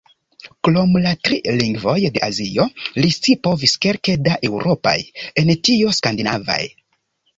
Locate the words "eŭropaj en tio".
4.49-5.97